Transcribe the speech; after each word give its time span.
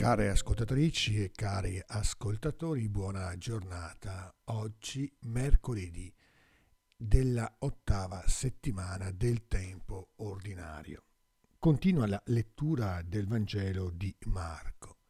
Care 0.00 0.30
ascoltatrici 0.30 1.22
e 1.22 1.30
cari 1.30 1.78
ascoltatori, 1.88 2.88
buona 2.88 3.36
giornata. 3.36 4.34
Oggi 4.44 5.14
mercoledì 5.24 6.10
della 6.96 7.56
ottava 7.58 8.24
settimana 8.26 9.10
del 9.10 9.46
tempo 9.46 10.12
ordinario. 10.16 11.02
Continua 11.58 12.06
la 12.06 12.22
lettura 12.28 13.02
del 13.02 13.26
Vangelo 13.26 13.90
di 13.90 14.16
Marco 14.24 15.00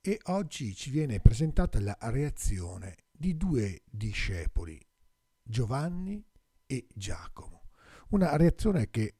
e 0.00 0.18
oggi 0.28 0.74
ci 0.74 0.88
viene 0.88 1.20
presentata 1.20 1.78
la 1.78 1.98
reazione 2.00 3.04
di 3.12 3.36
due 3.36 3.82
discepoli, 3.84 4.80
Giovanni 5.42 6.24
e 6.64 6.86
Giacomo. 6.94 7.64
Una 8.08 8.34
reazione 8.36 8.88
che 8.88 9.16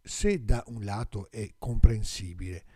se 0.00 0.44
da 0.44 0.62
un 0.68 0.84
lato 0.84 1.32
è 1.32 1.52
comprensibile, 1.58 2.75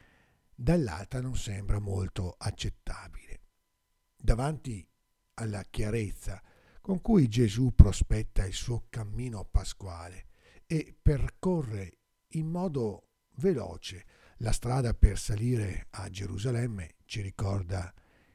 dall'altra 0.60 1.23
non 1.23 1.37
sembra 1.37 1.78
molto 1.78 2.34
accettabile. 2.37 3.41
Davanti 4.14 4.86
alla 5.34 5.62
chiarezza 5.62 6.42
con 6.83 7.00
cui 7.00 7.28
Gesù 7.28 7.74
prospetta 7.74 8.45
il 8.45 8.52
suo 8.52 8.84
cammino 8.91 9.46
pasquale 9.50 10.27
e 10.66 10.95
percorre 11.00 12.00
in 12.33 12.47
modo 12.48 13.06
veloce 13.36 14.05
la 14.38 14.53
strada 14.53 14.92
per 14.92 15.19
salire 15.19 15.86
a 15.91 16.11
Gerusalemme, 16.11 16.97
ci 17.06 17.22
ricorda 17.22 17.92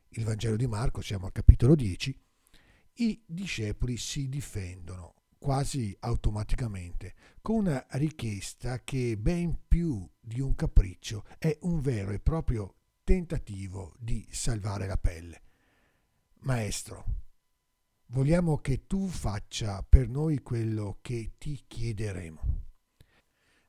il 0.10 0.24
Vangelo 0.24 0.56
di 0.56 0.68
Marco, 0.68 1.02
siamo 1.02 1.28
al 1.28 1.32
capitolo 1.32 1.76
10, 1.76 2.20
i 2.94 3.22
discepoli 3.24 3.98
si 3.98 4.30
difendono 4.30 5.14
quasi 5.38 5.96
automaticamente, 6.00 7.14
con 7.42 7.58
una 7.58 7.86
richiesta 7.92 8.80
che 8.84 9.16
ben 9.16 9.60
più 9.68 10.08
di 10.26 10.42
un 10.42 10.56
capriccio 10.56 11.24
è 11.38 11.56
un 11.62 11.82
vero 11.82 12.12
e 12.12 12.20
proprio 12.20 12.76
tentativo 13.04 13.94
di 14.00 14.28
salvare 14.32 14.88
la 14.88 14.98
pelle. 14.98 15.44
Maestro, 16.40 17.06
vogliamo 18.08 18.58
che 18.58 18.88
tu 18.88 19.08
faccia 19.08 19.84
per 19.84 20.10
noi 20.10 20.42
quello 20.42 20.98
che 21.02 21.34
ti 21.38 21.64
chiederemo. 21.68 22.64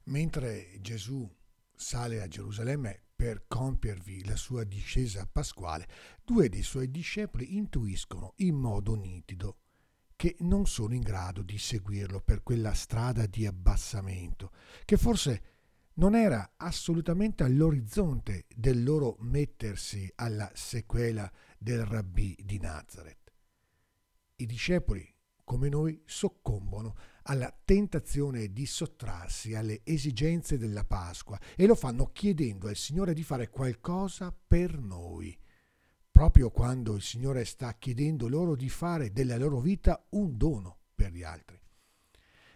Mentre 0.05 0.79
Gesù 0.81 1.31
sale 1.75 2.23
a 2.23 2.29
Gerusalemme 2.29 3.03
per 3.15 3.45
compiervi 3.47 4.25
la 4.25 4.37
sua 4.37 4.65
discesa 4.65 5.27
pasquale, 5.27 5.87
due 6.25 6.49
dei 6.49 6.63
suoi 6.63 6.91
discepoli 6.91 7.57
intuiscono 7.57 8.33
in 8.37 8.55
modo 8.55 8.95
nitido 8.95 9.59
che 10.17 10.37
non 10.41 10.67
sono 10.67 10.95
in 10.95 11.03
grado 11.03 11.43
di 11.43 11.59
seguirlo 11.59 12.21
per 12.21 12.43
quella 12.43 12.73
strada 12.73 13.27
di 13.27 13.45
abbassamento, 13.45 14.51
che 14.87 14.97
forse 14.97 15.56
non 15.97 16.15
era 16.15 16.55
assolutamente 16.57 17.43
all'orizzonte 17.43 18.47
del 18.55 18.83
loro 18.83 19.17
mettersi 19.21 20.11
alla 20.17 20.51
sequela 20.55 21.31
del 21.59 21.85
rabbì 21.85 22.37
di 22.43 22.59
Nazareth. 22.59 23.33
I 24.37 24.47
discepoli, 24.47 25.07
come 25.45 25.69
noi, 25.69 26.03
soccombono 26.05 26.95
alla 27.23 27.55
tentazione 27.65 28.53
di 28.53 28.67
sottrarsi 28.67 29.55
alle 29.55 29.81
esigenze 29.85 30.59
della 30.59 30.85
Pasqua 30.85 31.39
e 31.57 31.67
lo 31.67 31.75
fanno 31.75 32.11
chiedendo 32.13 32.69
al 32.69 32.77
Signore 32.77 33.15
di 33.15 33.23
fare 33.23 33.49
qualcosa 33.49 34.33
per 34.47 34.79
noi 34.79 35.37
proprio 36.17 36.51
quando 36.51 36.95
il 36.95 37.03
Signore 37.03 37.45
sta 37.45 37.75
chiedendo 37.75 38.27
loro 38.27 38.57
di 38.57 38.71
fare 38.71 39.13
della 39.13 39.37
loro 39.37 39.61
vita 39.61 40.03
un 40.13 40.39
dono 40.39 40.79
per 40.95 41.13
gli 41.13 41.23
altri. 41.23 41.61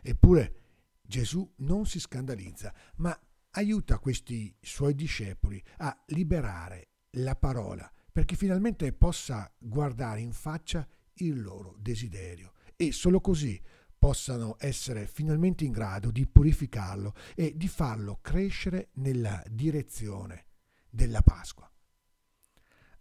Eppure 0.00 0.55
Gesù 1.03 1.47
non 1.56 1.84
si 1.84 2.00
scandalizza, 2.00 2.73
ma 2.97 3.15
aiuta 3.53 3.99
questi 3.99 4.55
suoi 4.61 4.94
discepoli 4.94 5.62
a 5.78 6.05
liberare 6.09 6.88
la 7.15 7.34
parola 7.34 7.91
perché 8.12 8.37
finalmente 8.37 8.93
possa 8.93 9.53
guardare 9.59 10.21
in 10.21 10.33
faccia 10.33 10.87
il 11.15 11.41
loro 11.41 11.77
desiderio 11.78 12.53
e 12.77 12.93
solo 12.93 13.21
così 13.21 13.61
possano 13.99 14.56
essere 14.59 15.06
finalmente 15.06 15.65
in 15.65 15.72
grado 15.72 16.11
di 16.11 16.27
purificarlo 16.27 17.15
e 17.34 17.56
di 17.56 17.69
farlo 17.69 18.19
crescere 18.22 18.88
nella 18.94 19.43
direzione 19.47 20.47
della 20.88 21.21
Pasqua. 21.21 21.71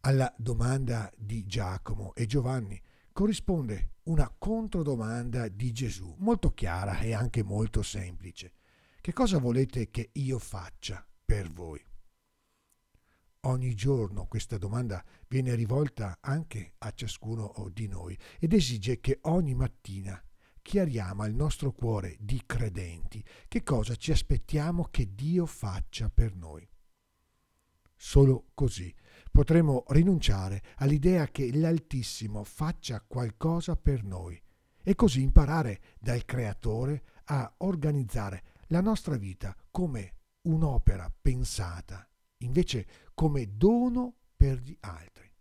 Alla 0.01 0.33
domanda 0.37 1.11
di 1.15 1.45
Giacomo 1.45 2.13
e 2.15 2.25
Giovanni 2.25 2.81
corrisponde 3.13 3.95
una 4.03 4.33
controdomanda 4.37 5.47
di 5.47 5.71
Gesù, 5.71 6.15
molto 6.19 6.53
chiara 6.53 6.99
e 6.99 7.13
anche 7.13 7.43
molto 7.43 7.81
semplice. 7.81 8.53
Che 9.01 9.13
cosa 9.13 9.37
volete 9.39 9.89
che 9.89 10.09
io 10.13 10.37
faccia 10.39 11.07
per 11.23 11.49
voi? 11.49 11.81
Ogni 13.43 13.73
giorno 13.73 14.27
questa 14.27 14.57
domanda 14.57 15.01
viene 15.29 15.55
rivolta 15.55 16.17
anche 16.19 16.73
a 16.79 16.91
ciascuno 16.91 17.53
di 17.71 17.87
noi 17.87 18.17
ed 18.39 18.51
esige 18.51 18.99
che 18.99 19.19
ogni 19.21 19.55
mattina 19.55 20.21
chiariamo 20.61 21.23
al 21.23 21.33
nostro 21.33 21.71
cuore 21.71 22.17
di 22.19 22.43
credenti 22.45 23.23
che 23.47 23.63
cosa 23.63 23.95
ci 23.95 24.11
aspettiamo 24.11 24.89
che 24.91 25.15
Dio 25.15 25.45
faccia 25.45 26.09
per 26.09 26.35
noi. 26.35 26.67
Solo 27.95 28.47
così 28.53 28.93
potremo 29.31 29.85
rinunciare 29.87 30.61
all'idea 30.75 31.25
che 31.27 31.55
l'Altissimo 31.57 32.43
faccia 32.43 32.99
qualcosa 32.99 33.77
per 33.77 34.03
noi 34.03 34.37
e 34.83 34.93
così 34.95 35.21
imparare 35.21 35.79
dal 35.99 36.25
Creatore 36.25 37.03
a 37.31 37.53
organizzare 37.59 38.43
la 38.69 38.81
nostra 38.81 39.17
vita 39.17 39.55
come 39.71 40.15
un'opera 40.43 41.11
pensata, 41.21 42.07
invece 42.37 42.87
come 43.13 43.55
dono 43.57 44.15
per 44.35 44.59
gli 44.59 44.75
altri. 44.81 45.31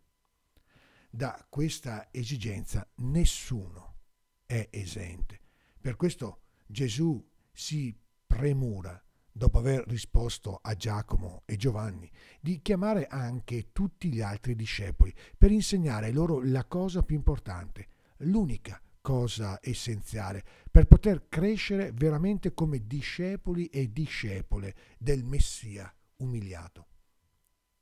Da 1.11 1.47
questa 1.49 2.09
esigenza 2.11 2.87
nessuno 2.97 3.97
è 4.45 4.69
esente. 4.71 5.41
Per 5.81 5.97
questo 5.97 6.43
Gesù 6.67 7.27
si 7.53 7.97
premura 8.27 9.03
dopo 9.31 9.59
aver 9.59 9.87
risposto 9.87 10.59
a 10.61 10.75
Giacomo 10.75 11.43
e 11.45 11.57
Giovanni, 11.57 12.11
di 12.41 12.61
chiamare 12.61 13.07
anche 13.07 13.71
tutti 13.73 14.13
gli 14.13 14.21
altri 14.21 14.57
discepoli 14.57 15.15
per 15.37 15.53
insegnare 15.53 16.11
loro 16.13 16.43
la 16.43 16.65
cosa 16.65 17.03
più 17.03 17.15
importante, 17.15 17.89
l'unica 18.19 18.83
cosa 19.09 19.59
essenziale 19.63 20.45
per 20.71 20.85
poter 20.85 21.29
crescere 21.31 21.93
veramente 21.93 22.53
come 22.53 22.87
discepoli 22.87 23.65
e 23.69 23.91
discepole 23.91 24.75
del 24.99 25.25
Messia 25.25 25.91
umiliato. 26.17 26.89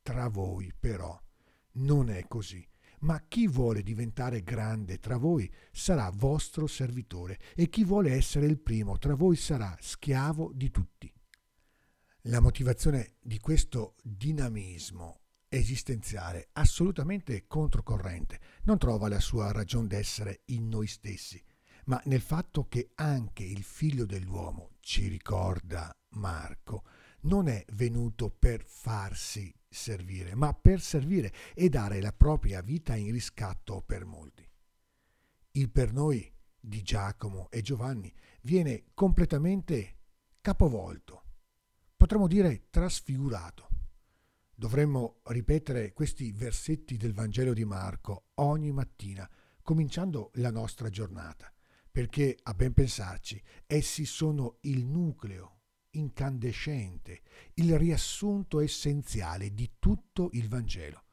Tra 0.03 0.28
voi 0.28 0.72
però 0.78 1.20
non 1.78 2.10
è 2.10 2.28
così, 2.28 2.64
ma 3.00 3.25
chi 3.26 3.48
vuole 3.48 3.82
diventare 3.82 4.44
grande 4.44 5.00
tra 5.00 5.16
voi 5.16 5.53
sarà 5.72 6.09
vostro 6.14 6.69
servitore 6.69 7.41
e 7.56 7.69
chi 7.70 7.82
vuole 7.82 8.12
essere 8.12 8.47
il 8.47 8.60
primo 8.60 8.97
tra 8.97 9.16
voi 9.16 9.34
sarà 9.34 9.76
schiavo 9.81 10.53
di 10.54 10.70
tutti. 10.70 11.12
La 12.28 12.38
motivazione 12.38 13.14
di 13.20 13.41
questo 13.41 13.97
dinamismo 14.00 15.22
esistenziale 15.48 16.48
assolutamente 16.52 17.46
controcorrente 17.46 18.40
non 18.64 18.78
trova 18.78 19.08
la 19.08 19.20
sua 19.20 19.52
ragione 19.52 19.88
d'essere 19.88 20.42
in 20.46 20.68
noi 20.68 20.86
stessi, 20.86 21.42
ma 21.86 22.00
nel 22.04 22.20
fatto 22.20 22.66
che 22.69 22.90
anche 22.94 23.44
il 23.44 23.62
figlio 23.62 24.06
dell'uomo, 24.06 24.70
ci 24.81 25.08
ricorda 25.08 25.94
Marco, 26.10 26.84
non 27.22 27.48
è 27.48 27.64
venuto 27.72 28.31
per 28.31 28.64
farsi 28.64 29.52
servire, 29.69 30.34
ma 30.34 30.52
per 30.52 30.81
servire 30.81 31.32
e 31.54 31.69
dare 31.69 32.00
la 32.00 32.12
propria 32.12 32.60
vita 32.60 32.94
in 32.94 33.12
riscatto 33.12 33.82
per 33.82 34.04
molti. 34.04 34.49
Il 35.52 35.70
per 35.70 35.92
noi 35.92 36.32
di 36.58 36.82
Giacomo 36.82 37.49
e 37.50 37.62
Giovanni 37.62 38.12
viene 38.42 38.87
completamente 38.94 39.99
capovolto 40.40 41.22
potremmo 41.96 42.26
dire 42.26 42.66
trasfigurato. 42.70 43.69
Dovremmo 44.58 45.20
ripetere 45.25 45.93
questi 45.93 46.32
versetti 46.32 46.97
del 46.97 47.12
Vangelo 47.12 47.53
di 47.53 47.67
Marco 47.67 48.29
ogni 48.37 48.73
mattina, 48.73 49.29
cominciando 49.61 50.31
la 50.37 50.50
nostra 50.50 50.88
giornata, 50.88 51.53
perché 51.91 52.38
a 52.43 52.55
ben 52.55 52.73
pensarci 52.73 53.43
essi 53.67 54.06
sono 54.06 54.56
il 54.62 54.87
nucleo 54.87 55.58
incandescente, 55.91 57.20
il 57.55 57.76
riassunto 57.76 58.61
essenziale 58.61 59.53
di 59.53 59.73
tutto 59.79 60.31
il 60.32 60.49
Vangelo. 60.49 61.05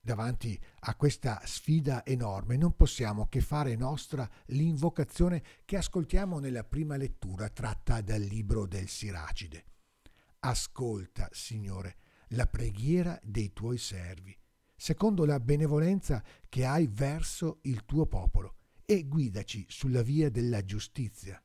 Davanti 0.00 0.58
a 0.80 0.94
questa 0.96 1.42
sfida 1.44 2.02
enorme 2.06 2.56
non 2.56 2.74
possiamo 2.74 3.28
che 3.28 3.42
fare 3.42 3.76
nostra 3.76 4.26
l'invocazione 4.46 5.42
che 5.66 5.76
ascoltiamo 5.76 6.38
nella 6.38 6.64
prima 6.64 6.96
lettura 6.96 7.50
tratta 7.50 8.00
dal 8.00 8.22
libro 8.22 8.66
del 8.66 8.88
Siracide. 8.88 9.64
Ascolta, 10.40 11.28
Signore, 11.30 11.96
la 12.28 12.46
preghiera 12.46 13.18
dei 13.22 13.52
tuoi 13.52 13.78
servi, 13.78 14.36
secondo 14.76 15.24
la 15.24 15.40
benevolenza 15.40 16.22
che 16.48 16.64
hai 16.64 16.86
verso 16.86 17.58
il 17.62 17.84
tuo 17.84 18.06
popolo, 18.06 18.56
e 18.84 19.04
guidaci 19.04 19.66
sulla 19.68 20.02
via 20.02 20.30
della 20.30 20.64
giustizia. 20.64 21.42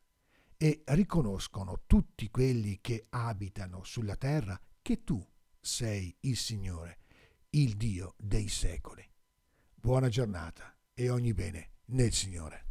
E 0.58 0.82
riconoscono 0.86 1.84
tutti 1.88 2.30
quelli 2.30 2.80
che 2.82 3.06
abitano 3.10 3.84
sulla 3.84 4.16
terra 4.16 4.60
che 4.82 5.04
tu 5.04 5.26
sei 5.60 6.14
il 6.22 6.36
Signore, 6.36 7.00
il 7.52 7.76
Dio 7.76 8.16
dei 8.18 8.50
secoli. 8.50 9.08
Buona 9.74 10.10
giornata 10.10 10.76
e 10.94 11.10
ogni 11.10 11.34
bene 11.34 11.76
nel 11.86 12.12
Signore. 12.12 12.69